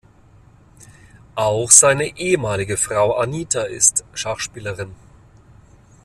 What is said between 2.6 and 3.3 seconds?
Frau